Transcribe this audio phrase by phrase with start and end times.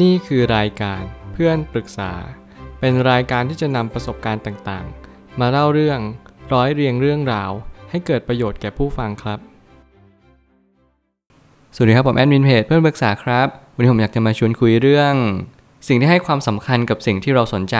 [0.00, 2.12] นี่คือรายการเพื่อนปรึกษา
[2.80, 6.00] เป็นรายการที่จะนำประสบการณ์ต่างๆ มาเล่าเรื่อง
[6.52, 7.50] ร้อยเรียงเรื่องราว
[7.90, 9.38] ให้เกิดประโยชน์แก่ผู้ฟังครับ
[11.74, 15.14] สวัสดีครับผมแอดมินเพจเพื่อนปรึกษาครับ วันนี้ผมอยากจะมาชวนคุยเรื่อง
[15.88, 17.76] สิ่งที่ให้ความสำคัญกับสิ่งที่เราสนใจ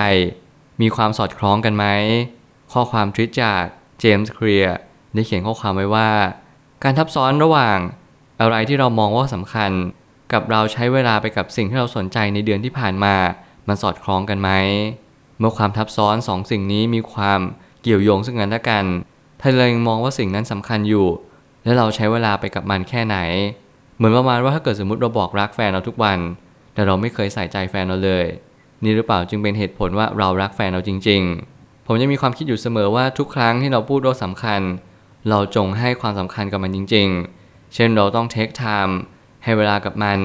[0.81, 1.85] มีความสอดคล้องกันไหม
[2.73, 3.63] ข้อความทวิตจาก
[4.01, 4.77] เจมส์เคลียร์
[5.15, 6.11] ได้เขียนข้อความไว้ว่า
[6.83, 7.79] การทับซ้อนระหว่าง
[8.41, 9.71] อะไรที่เรามองว่าสำคัญ
[10.35, 13.15] กับเราใช้เวลาไปกับสิ่งที่เราสนใจในเดือนที่ผ่านมา
[13.69, 14.51] มันสอดคล้องกันไหม
[15.39, 17.41] เมื่อความทับซ้อนสองสิ่งนี้มีความ
[17.83, 18.85] เกี่ยวโยงซึ่งกันและกัน
[19.41, 21.07] ถ้าเรายังมองว่าสิ่งนั้นสำคัญอยู่
[21.65, 23.17] และเราใช้เวลาไปกับมันแค่ไหน
[23.97, 26.19] เหมือนประมาณว่าถ้าเกิดสมมติเราบอกรักแฟนเราทุกวัน
[26.75, 28.27] แต่เราไม่เคยใส่ใจแฟนเราเลย
[28.85, 31.23] นี่หรือเปล่าจึงเป็นเหตุผลว่าเรารักแฟนเราจริง
[31.55, 34.61] ๆ ผมยังมีความคิดอยู่เสมอว่าทุกครั้งที่เราพูดว่าสำคัญ
[35.31, 37.09] เราจงให้ความสำคัญกับมันจริง
[37.41, 38.93] ๆ เช่นเราต้อง take time
[39.45, 40.19] ให้เวลากับมัน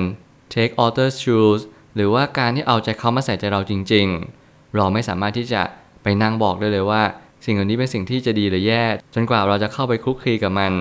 [0.53, 1.62] take others shoes
[1.95, 4.08] หรือว่าการที่เอาใจเขามาใส่ใจเราจริง
[4.41, 5.61] ๆ เราไม่สามารถที่จะ
[6.03, 7.03] ไปนั่งบอกได้เลยว่า
[7.45, 8.83] สิ่งเหล่านี้เป็นสิ่งที่จะดีหรือแย่
[9.16, 10.73] จนกว่าเราจะเข้าไปคลุกคลีกับมัน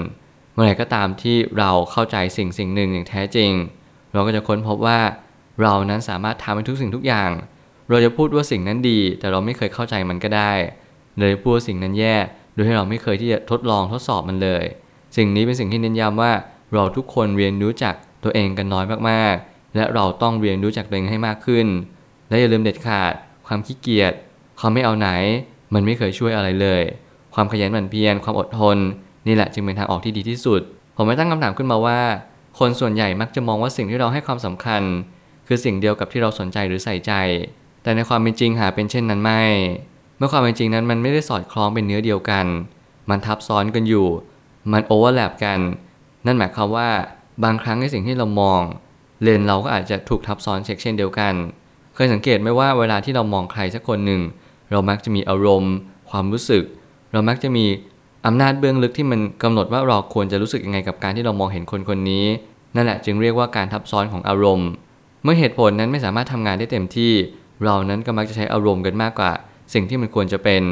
[0.52, 3.50] เมื่อไหร่ก็ตามที่เราเข้าใจสิ่งสิ่งหนึ่งอย่างแท้จริง
[4.12, 4.98] เราก็จะค้นพบว่า
[5.62, 7.30] เรานั้นสามารถทำให้ทุกสิ่งทุกอย่าง
[7.91, 10.52] เราจะพูดว่าสิ่งนั้นดี แต่เราไม่เคยเข้าใจมันก็ได้
[11.18, 12.16] เลยพูดว่าสิ่งนั้นแย่
[12.52, 14.64] โดยที่เราไม่เคยที่จะทดลองทดสอบมันเลย
[15.16, 16.33] สิ่งนี้เป็นสิ่งที่เน้นย้ำว่า
[16.74, 17.94] เราทุกคนเรียนรู้จัก
[18.25, 21.67] ตัวเองกันน้อยมากๆ และเราต้องเรียนรู้จักตัวเองให้มากขึ้น
[22.28, 23.12] และอย่าลืมเด็ดขาด
[23.47, 24.12] ความขี้เกียจ
[24.61, 25.08] ความไม่เอาไหน
[25.75, 26.83] มันไม่เคยช่วยอะไรเลย
[27.34, 28.77] ความขยันหมั่นเพียรความอดทน
[29.27, 30.61] นี่แหละจึงเป็นทางออกที่ดีที่สุด
[30.97, 32.00] ผมไม่ตั้งคำถามขึ้นมาว่า
[32.58, 34.83] คนส่วนใหญ่มักจะมองว่าสิ่งที่เราให้ความสำคัญ
[35.47, 37.12] คือสิ่งเดียวกับที่เราสนใจหรือใส่ใจ
[37.83, 39.42] แต่ในความเป็นจริงหาเป็นเช่นนั้นไม่
[40.19, 42.47] เมื่อความเป็นจริงนั้นมันไม่ได้สอดคล้องเป็นเนื้อเดียวกัน
[43.11, 44.06] มันทับซ้อนกันอยู่
[44.73, 45.58] มันโอเวอร์แลปกัน
[46.27, 46.89] นั่นหมายความว่า
[47.45, 48.61] บางครั้งในสิ่งที่เรามอง
[49.23, 51.34] เลนเราก็อาจจะถูกทับซ้อนเช็คเช่นเดียวกัน
[51.95, 54.20] เคยสังเกตไหมว่าเวลาที่เรามองใครสักคนหนึ่ง
[54.70, 55.75] เรามักจะมีอารมณ์
[56.11, 56.64] ความรู้สึก
[57.12, 57.64] เรามักจะมี
[58.27, 62.25] อำนาจเบื้องลึกที่มันกำหนดว่าเราควรจะรู้สึกยังไงกับการที่เรามองเห็นคนคนนี้
[62.75, 64.69] นั่นแหละจึงเรียกว่าการทับซ้อนของอารมณ์
[65.23, 67.13] เมื่อเหตุผลนั้นไม่สามารถทำงานได้เต็มที่
[67.64, 69.33] เรานั้นก็มักจะใช้อารมณ์กันมากกว่า
[69.75, 70.63] สิ่งที่มันควรจะเป็น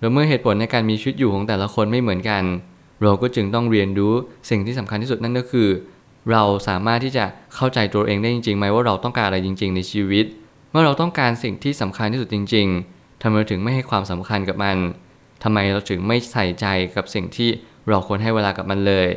[0.00, 2.42] แล้วเมื่อเหตุผลในการมีชีวิตอยู่ของแต่ละคนไม่เหมือนกัน
[3.02, 4.14] เราก็จึงต้องเรียนรู้
[4.50, 5.68] สิ่งที่สำคัญที่สุดนั่นก็คือ
[6.32, 10.26] เราสามารถที่จะเข้าใจตัวเองได้จริงๆไหมว่าเราต้องการอะไรจริง ๆ ในชีวิต
[10.70, 14.76] เมื่อเราต้องการสิ่งที่สำคัญที่สุดจริง ๆทำไมถึงไม่ให้ความสำคัญกับมัน
[15.42, 16.66] ทำไมเราถึงไม่ใส่ใจ
[16.96, 17.50] กับสิ่งที่
[17.88, 19.08] เราควรให้เวลากับมันเลย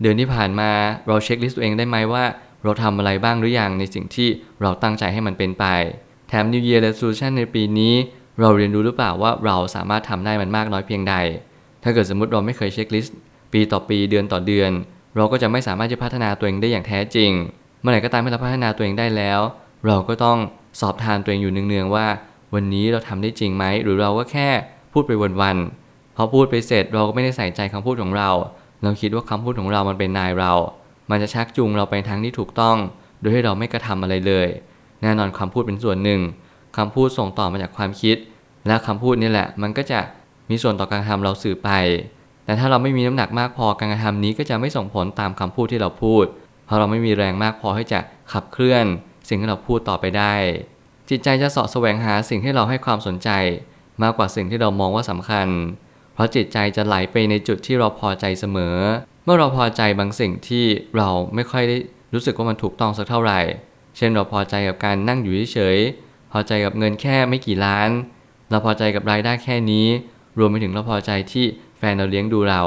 [0.00, 0.70] เดือนที่ผ่านมา
[1.08, 2.24] เราเช็คลิสต์ตัวเองได้ไหมว่า
[2.64, 4.28] เราทำอะไรบ้างหรือยังในสิ่งที่
[4.62, 5.64] เราตั้งใจให้มันเป็นไป
[6.28, 7.94] แถม New Year Resolution ในปีนี้
[8.40, 11.14] เราเรียนรู้หรือเปล่าว่าเราสามารถทำได้มันมากน้อยเพียงใด
[11.82, 13.16] ถ้าเกิดสมมติเราไม่เคยเช็คลิสต์
[13.52, 14.70] ปีต่อปีเดือนต่อเดือน
[15.16, 17.30] เราก็จะไม่สามารถจะพัฒนาตัวเองได้อย่างแท้จริง
[17.80, 19.40] เมื่อไหร่ก็ตามที่เราพัฒนาตัวเองได้แล้ว
[19.86, 20.38] เราก็ต้อง
[20.80, 22.06] สอบทานตัวเองอยู่เนืองๆว่า
[22.54, 24.48] วันนี้เราทำได้จริงไหมหรือเราก็แค่
[24.92, 28.30] พูดไปวันๆพอพูดไปเสร็จเราก็ไม่ได้ใส่ใจคำพูดของเรา
[28.82, 30.52] เราคิดว่าคำพูดของเรามันเป็นนายเรา
[31.10, 32.76] มันจะชักจูงเราไปทางที่ถูกต้อง
[33.20, 34.48] โดยให้เราไม่กระทำอะไรเลย
[35.02, 36.20] แน่นอนคำพูดเป็นส่วนหนึ่ง
[36.76, 38.16] คำพูดส่งต่อมาจากความคิด
[38.66, 40.00] และคำพูดนี่แหละ มันก็จะ
[40.50, 41.70] มีส่วนต่อการกระทำเราสื่อไป
[42.44, 46.24] แต่ถ้าเราไม่มีน้ำหนักมากพอการกระทำนี้ก็จะไม่ส่งผลตามคำพูดที่เราพูด
[46.66, 48.00] เพราะเราไม่มีแรงมากพอให้จะ
[48.32, 48.84] ขับเคลื่อน
[49.28, 50.34] สิ่งที่เราพูดต่อไปได้
[51.10, 53.30] จิตใจจะสาะแสวงหาสิ่งที่เราให้ความสนใจ
[54.02, 55.48] มากกว่าสิ่งที่เรามองว่าสำคัญ
[56.14, 58.76] เพราะจิตใจจะไหลไปในจุดที่เราพอใจเสมอ
[59.24, 60.64] เมื่อเราพอใจบางสิ่งที่
[60.96, 61.76] เราไม่ค่อยได้
[62.14, 63.40] รู้สึกว่ามันถูกต้องสักเท่าไหร่
[63.96, 65.78] เช่นเราพอใจกับการนั่งอยู่เฉย
[66.32, 67.90] พอใจกับเงินแค่ไม่กี่ล้าน
[68.50, 69.86] เราพอใจกับรายได้แค่นี้
[70.38, 71.46] รวมไปถึงเราพอใจที่
[71.80, 72.62] แฟนเราเลี้ยงดูเรา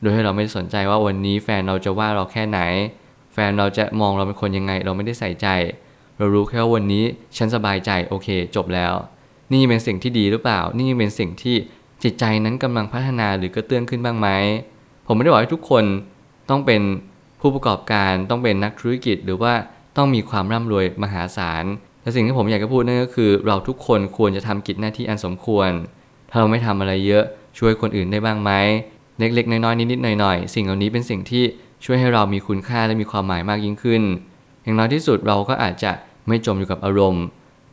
[0.00, 2.60] โดยให้เราไม่สนใจว่าวันนี้แฟนเราจะว่าเราแค่ไหน
[3.32, 5.46] แฟนเราจะมองเราเป็นคนยังไง เราไม่ได้ใส่ใจ
[6.18, 7.04] เรารู้แค่ว่าวันนี้
[7.36, 8.92] ฉันสบายใจโอเค จบแล้ว
[9.52, 11.56] นี่เป็นสิ่งที่ดีหรือเปล่า นี่เป็นสิ่งที่
[12.02, 14.28] จิตใจนั้นกำลังพัฒนาหรือกระเตื้องขึ้นบ้างไหม
[15.06, 15.84] ผมไม่ได้บอกให้ทุกคน
[16.50, 16.80] ต้องเป็น
[17.40, 19.52] ผู้ประกอบการต้องเป็นนักธุรกิจหรือว่า
[19.96, 21.64] ต้องมีความร่ำรวยมหาศาล
[22.00, 25.70] แต่สิ่งที่ผมอยากจะพูดนั่นก็คือ เราทุกคนควรจะทำกิจหน้าที่อันสมควร
[26.30, 27.24] ถ้าเราไม่ทำอะไรเยอะ
[27.58, 28.50] ช่วยคนอื่นได้บ้างไหม
[29.18, 31.44] เล็กๆ น้อยๆนิดๆหน่อยๆ สิ่งเหล่านี้เป็นสิ่งที่
[31.84, 34.02] ช่วยให้เรามีคุณค่าและมีความหมายมากยิ่งขึ้น
[34.62, 35.92] อย่างน้อยที่สุดเราก็อาจจะ
[36.28, 37.24] ไม่จมอยู่กับอารมณ์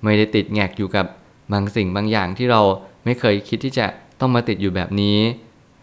[0.04, 1.06] ไม่ได้ติดแงกอยู่กับ
[1.52, 2.62] บางสิ่งบางอย่างที่เรา
[3.06, 3.88] ไม่เคยคิดที่จะ
[4.20, 5.18] ต้องมาติดอยู่แบบนี้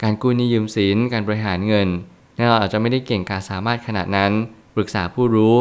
[0.02, 1.88] การกู้หนี้ยืมสิน การบริหารเงิน
[2.48, 4.32] เราอาจจะไม่ได้เก่งกาจสามารถขนาดนั้น
[4.74, 5.56] ปรึกษาผู้รู้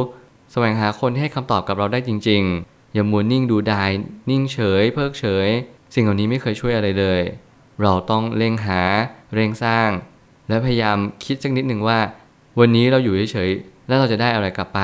[0.51, 3.91] แสวงหาคนที่ให้คำตอบกับเราได้จริง ๆ อย่ามัวนิ่งดูดาย
[4.29, 5.47] นิ่งเฉย เพิกเฉย
[5.93, 7.21] สิ่งเหล่านี้ไม่เคยช่วยอะไรเลย
[7.81, 8.81] เราต้องเร่งหา
[9.33, 9.89] เร่งสร้าง
[10.47, 11.99] และพยายามคิดสักนิดหนึ่งว่า
[12.59, 14.81] วันนี้เราอยู่เฉยๆแล้วเราจะได้อะไรกลับไป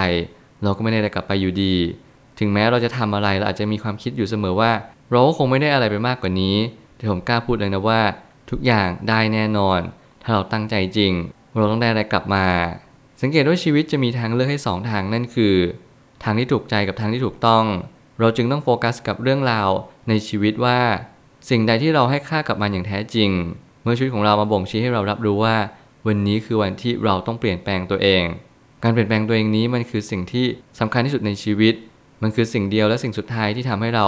[0.63, 1.75] เราก็ไม่ได้อะไรกลับไปอยู่ดี
[2.39, 4.71] ถึงแม้เราจะทำอะไรเราอาจจะมีความคิดอยู่เสมอว่า
[5.11, 6.55] เราก็คงไม่ได้อะไรไปมากกว่านี้
[6.97, 8.01] แต่ผมกล้าพูดเลยนะว่า
[8.49, 9.79] ทุกอย่างได้แน่นอน
[10.23, 11.13] ถ้าเราตั้งใจจริง
[11.57, 12.45] เราต้องได้อะไรกลับมา
[13.21, 15.55] สังเกตว่าชีวิตจะมีทางเลือกให้สองทางนั่นคือ
[16.23, 17.65] ทางที่ถูกใจกับทางที่ถูกต้อง
[18.19, 19.69] เราจึงต้องโฟกัสกับเรื่องราว
[20.09, 20.79] ในชีวิตว่า
[21.49, 23.29] สิ่งใดที่เราให้ค่ากับมันอย่างแท้จริง
[23.83, 25.55] เมื่อชีวิตของเรามาบ่งชี้ให้เรารับรู้ว่า
[26.07, 28.23] วันนี้คือวันที่เราต้องเปลี่ยนแปลงตัวเอง
[28.83, 30.45] การเปลี่ยนแปลงตัวเองนี้มันคือสิ่งที่
[30.79, 31.73] สำคัญที่สุดในชีวิต
[32.21, 34.05] มันคือสิ่งเดียวและสิ่งสุดท้ายที่ทำให้เรา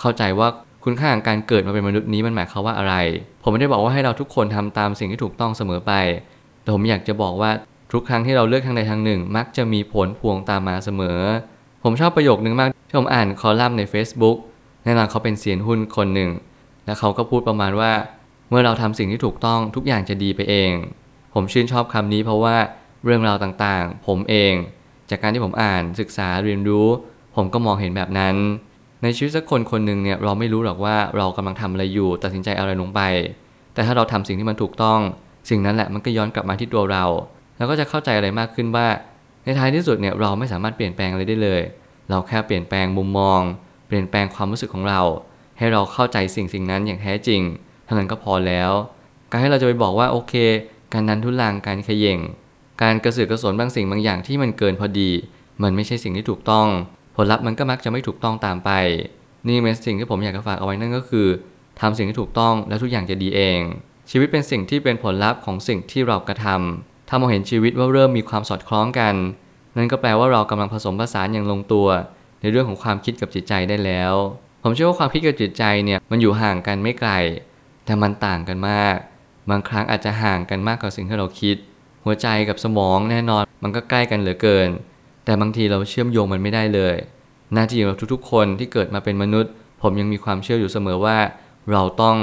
[0.00, 0.48] เข้าใจว่า
[0.84, 2.94] คุณค่าของการเกิดมาเป็นมนุษย์นี้มันหมายความว่าอะไร
[3.42, 5.92] ผมไม่ได้บอกว่าให้เราทุกคนทำตามสิ่งที่ถูกต้องเสมอไป
[6.62, 7.50] แต่ผมอยากจะบอกว่า
[7.92, 11.18] ทุกครั้งที่เราเลือกทางใดทางหนึ่ง มักจะมีผลพวงตามมาเสมอ
[11.84, 14.36] ผมชอบประโยคนึงมากที่ผมอ่านคอลัมน์ใน Facebook
[14.84, 16.30] แน่นอนเขาเป็นเซียนหุ้นคนหนึ่ง
[16.88, 17.92] และเขาก็พูดประมาณว่า
[18.48, 20.72] เมื่อเราทำสิ่งที่ถูกต้องทุกอย่างจะดีไปเอง
[21.34, 22.56] ผมชื่นชอบคำนี้เพราะว่า
[23.04, 24.52] เรื่องราวต่างๆ ผมเอง
[25.10, 26.86] จากการที่ผมอ่านศึกษาเรียนรู้
[27.36, 28.36] ผมก็มองเห็นแบบนั้น
[29.02, 33.00] ในชีวิตสักคนคนหนึ่งเนี่ยเราไม่รู้หรอกว่าเรากำลังทำอะไรอยู่ตัดสินใจอะไรลงไป
[33.74, 35.00] แต่ถ้าเราทำสิ่งที่มันถูกต้อง
[35.50, 37.04] สิ่งนั้นแหละมันก็ย้อนกลับมาที่ตัวเรา
[37.56, 38.86] แล้วก็จะเข้าใจอะไรมากขึ้นว่า
[39.44, 41.62] ในท้ายที่สุดเนี่ยเราไม่สามารถเปลี่ยนแปลงอะไรได้เลย
[42.10, 43.40] เราแค่เปลี่ยนแปลงมุมมอง
[43.86, 45.00] เปลี่ยนแปลงความรู้สึกของเรา
[45.58, 47.40] ให้เราเข้าใจสิ่งสิ่งนั้นอย่างแท้จริง
[47.84, 48.70] เท่านั้นก็พอแล้ว
[49.30, 50.34] การให้เราจะไปบอกว่าโอเค
[50.92, 52.18] การนันทุลังการขย่ง
[52.82, 55.10] การกระสือกระสนบางสิ่งบางอย่างที่มันเกินพอดี
[55.62, 56.66] มันไม่ใช่สิ่งที่ถูกต้อง
[57.16, 58.70] ผลลัพธ์มันก็มักจะไม่ถูกต้องตามไป
[59.46, 61.26] นี่เป็นสิ่งที่ผมอยากจะฝากเอาไว้นั่นก็คือ
[61.80, 63.60] ทำสิ่งที่ถูกต้องแล้วทุกอย่างจะดีเอง
[64.10, 69.14] ชีวิตเป็นสิ่งที่เป็นผลลัพธ์ของสิ่งที่เรากระทำถ้าเราเห็นชีวิตว่าเริ่มมีความสอดคล้องกัน
[69.76, 71.86] นั่นก็แปลว่าเรากำลังผสมผสานอย่างลงตัว
[72.40, 74.14] ในเรื่องของความคิดกับจิตใจได้แล้ว
[74.62, 77.10] ผมเชื่อว่าความคิดกับจิตใจเนี่ยมันอยู่ห่างกันไม่ไกล
[77.84, 78.96] แต่มันต่างกันมาก
[79.50, 81.56] บางครั้งอาจจะห่างกันมากกว่าสิ่งที่เราคิด
[82.04, 84.68] หัวใจกับสมองแน่นอน มันก็ใกล้กันเหลือเกิน
[85.24, 86.96] แต่บางทีเราเชื่อมโยงมันไม่ได้เลย
[87.54, 89.52] หน้าที่ของเราทุกๆ คนที่เกิดมาเป็นมนุษย์
[89.82, 91.18] ผมยังมีความเชื่ออยู่เสมอว่า
[91.72, 92.16] เราต้อง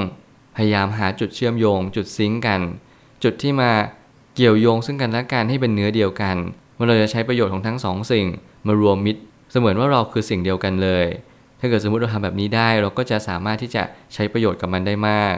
[0.55, 2.61] พยายามหาจุดเชื่อมโยง จุดซิงก์กัน
[3.23, 3.71] จุดที่มา
[4.35, 6.37] เกี่ยวโยงซึ่งกันและกันให้เป็นเนื้อเดียวกัน
[6.77, 8.27] ว่าเราจะใช้ประโยชน์ของทั้งสองสิ่ง
[8.67, 9.21] มารวมมิตร
[9.51, 11.05] เสมือนว่าเราคือสิ่งเดียวกันเลย
[11.65, 13.83] ถ้าเกิดสมมติเราทำแบบนี้ได้ เราก็จะสามารถที่จะ
[14.13, 15.35] ใช้ประโยชน์กับมันได้มาก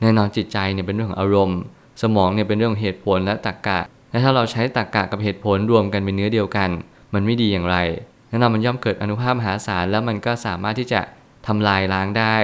[0.00, 1.60] แน่นอนจิตใจเนี่ยเป็นเรื่องของอารมณ์
[2.02, 3.80] สมองเนี่ยเป็นเรื่องของเหตุผลและตรรกะ
[4.10, 6.70] และถ้าเราใช้ตรรกะกับเหตุผลรวมกันเป็นเนื้อเดียวกัน
[7.14, 7.76] มันไม่ดีอย่างไร
[8.28, 11.00] แน่นอนมันย่อมเกิดอนุภาพมหาศาลแล้วมันก็สามารถที่จะ
[11.46, 12.36] ทำลายล้างได้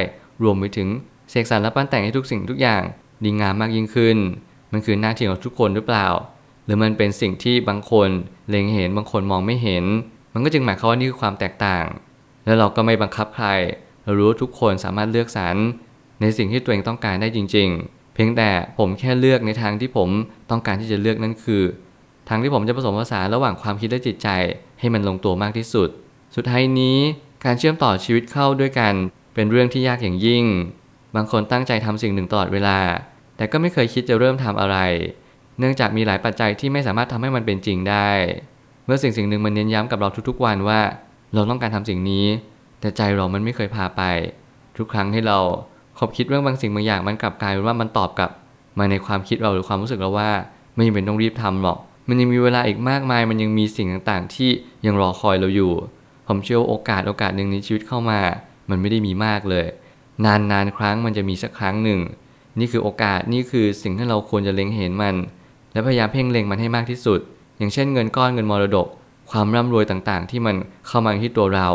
[0.43, 0.89] รวมไปถึง
[1.31, 2.83] เสกสรรและปั้นแต่งให้ทุกสิ่งทุกอย่าง
[3.25, 4.17] ดีงามมากยิ่งขึ้น
[4.73, 6.09] มันคือหน้าที่ของทุกคนหรือเปล่า
[6.65, 8.09] หรือมันเป็นสิ่งที่บางคน
[8.49, 9.85] เล็งเห็นบางคนมองไม่เห็น
[10.33, 11.85] มันก็จึงหมายความว่านี่คือความแตกต่าง
[12.47, 13.49] แล้วเราก็ไม่บังคับใคร
[14.05, 15.57] เรารู้ว่าทุกคนสามารถเลือกสรร
[16.21, 20.09] ในสิ่งที่ตัวเองต้องการได้จริง ๆ เพียงแต่ผมแค่เลือกในทางที่ผม
[20.51, 21.63] ต้องการที่จะเลือกนั่นคือ
[22.29, 24.29] ทางที่ผมจะผสมผสานระหว่างความคิดและจิตใจ
[24.81, 25.89] ให้มันลงตัวมากที่สุด
[26.37, 26.99] สุดท้ายนี้
[27.45, 28.95] การเชื่อมต่อชีวิตเข้าด้วยกัน
[29.35, 30.45] เป็นเรื่องที่ยากอย่างยิ่ง
[31.17, 32.79] บางคนตั้งใจทำสิ่งหนึ่งตลอดเวลา
[33.37, 34.77] แต่ก็ไม่เคยคิดจะเริ่มทำอะไร
[35.59, 38.11] เนื่องจากมีหลายปัจจัยที่ไม่สามารถทำให้มันเป็นจริงได้
[38.87, 40.81] เมื่อสิ่งสิ่งหนึ่งมันเน้นย้ำกับเราทุกๆวันว่า
[41.35, 42.25] เราต้องการทำสิ่งนี้
[42.81, 44.03] แต่ใจเรามันไม่เคยพาไป
[44.77, 45.39] ทุกครั้งที่เรา
[45.99, 48.31] คบคิดเรื่องบางสิ่งบางอย่างมันกลับกลายเป็นว่ามันตอบกลับ
[48.79, 50.31] มาในความคิดเราหรือความรู้สึกเราว่า
[50.75, 51.79] ไม่จำเป็นต้องรีบทำหรอก
[52.09, 54.51] มันยังมีเวลาอีกมากมาย มันยังมีสิ่งต่างๆ ที่
[54.87, 55.73] ยังรอคอยเราอยู่
[56.27, 58.21] ผมเชื่อว่าโอกาสโอกาสหนึ่งในชีวิตเข้ามา
[58.71, 59.67] มันไม่ได้มีมากเลย
[60.25, 62.01] นานนานครั้งมันจะมีสักครั้งหนึ่ง
[62.59, 65.15] นี่คือโอกาสนี่คือสิ่งที่เราควรจะเล็งเห็นมัน
[65.73, 67.21] และพยายามเพ่งเล็งมันให้มากที่สุด
[67.59, 68.87] อย่างเช่นเงินก้อนเงินมรดก
[69.31, 70.57] ความร่ำรวยต่างๆ ที่มัน
[70.87, 71.69] เข้ามาที่ตัวเรา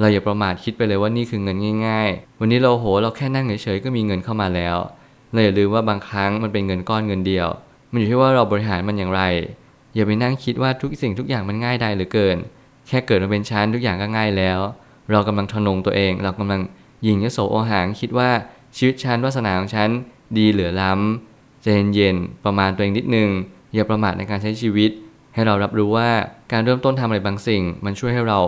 [0.00, 4.76] เราอย่าประมาทคิดไปเลยว่านี่คือเงินง่าย ๆ วันนี้เราโหเราแค่นั่งเฉยๆก็มีเงินเข้ามาแล้ว
[5.32, 7.48] เราอย่าลืมว่าบางครั้งมันเป็นเงินก้อนเงินเดียว
[7.90, 9.22] มันอยู่ที่ว่าเราบริหารมันอย่างไร
[9.94, 12.36] อย่าไปนั่งคิดว่าทุกสิ่งทุกอย่างมันง่ายได้หลือเกิน
[12.86, 14.60] แค่เกิดมาเป็นชั้นทุกอย่างก็ง่ายแล้ว
[15.10, 16.60] เรากำลังทนงตัวเอง เรากำลัง
[17.06, 18.30] ยิงยโสโอหางคิดว่า
[18.76, 19.88] ชีวิตฉันวาสนาของฉัน
[20.38, 23.28] ดีเหลือล้ำใจเย็นๆประมาณตัวเองนิดนึง
[23.74, 24.90] อย่าประมาทในการใช้ชีวิต
[25.36, 26.10] ให้เรารับรู้ว่า
[26.52, 28.38] การเริ่มต้นทำอะไรบางสิ่ง มันช่วยให้เรา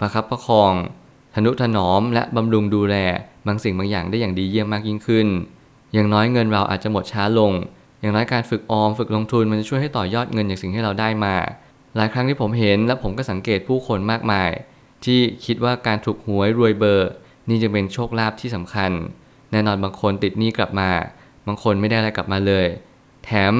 [0.00, 0.72] ประคับประคอง
[1.34, 2.96] ทนุถนอม และบำรุงดูแล
[3.46, 5.26] บางสิ่งบางอย่างได้อย่างดีเยี่ยมมากยิ่งขึ้น
[5.92, 7.52] อย่างน้อยเงินเราอาจจะหมดช้าลง
[8.00, 11.34] อย่างน้อยการฝึกออมฝึกลงทุนมันจะช่วยให้ต่อยอดเงินจากสิ่งที่เราได้มา
[11.96, 14.50] หลายครั้งที่ผมเห็นและผมก็สังเกตผู้คนมากมาย
[15.04, 17.10] ที่คิดว่าการถูกหวยรวยเบอร์
[17.48, 18.90] นี่จะเป็นโชคลาภที่สำคัญ
[19.52, 20.90] แน่นอนบางคนติดหนี้กลับมา
[21.46, 22.66] บางคนไม่ได้อะไรกลับมาเลย
[23.24, 23.54] แถม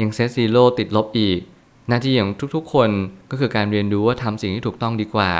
[0.00, 1.40] ยัง set zero ติดลบอีก
[1.90, 2.90] หน้าที่ของทุกๆ คน
[3.30, 5.32] ก็คือการเรียนรู้ว่าทำสิ่งที่ถูกต้องดีกว่า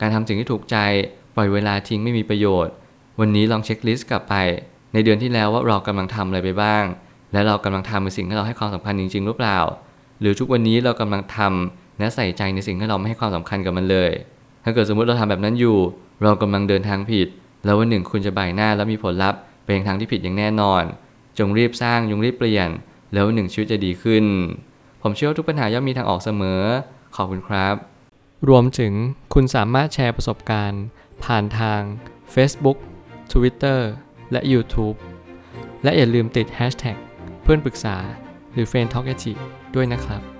[0.00, 0.76] การทำสิ่งที่ถูกใจ
[1.36, 2.74] ปล่อยเวลาทิ้งไม่มีประโยชน์
[3.20, 4.34] วันนี้ลอง checklist กลับไป
[4.92, 6.84] ในเดือนที่แล้วว่าเรากำลังทำอะไรไปบ้าง
[7.32, 9.58] และเรากำลังทำในสิ่งที่เราให้ความสำคัญจริง ๆ หรือเปล่า
[10.20, 14.10] หรือทุกวันนี้เรากำลังทำและใส่ใจในสิ่งที่เราไม่ให้ความสำคัญกับมันเลย
[14.64, 15.78] ถ้าเกิดสมมติเราทำแบบนั้นอยู่
[16.22, 17.28] เรากำลังเดินทางผิด
[17.64, 20.82] แล้ววันหนึ่งคุณจะบ่ายหน้าแล้วมีผลลัพธ์ไปในทางที่ผิดอย่างแน่นอน
[21.38, 22.68] จงรีบสร้างจงรีบเปลี่ยน
[23.12, 24.24] แล้ววันหนึ่งชีวิตจะดีขึ้น
[25.06, 26.62] ผมเชื่อว่าทุกปัญหาย่อมมีทางออกเสมอ
[27.16, 27.74] ขอบคุณครับ
[28.48, 28.92] รวมถึง
[29.34, 30.84] คุณสามารถแชร์ประสบการณ์
[31.24, 31.80] ผ่านทาง
[32.34, 32.78] Facebook
[33.32, 33.80] Twitter
[34.32, 34.96] และ YouTube
[35.82, 36.96] และอย่าลืมติด Hashtag
[37.42, 37.96] เพื่อนปรึกษา
[38.52, 39.06] หรือ f r ร e n d t a l k
[39.74, 40.33] ด้วยนะครับ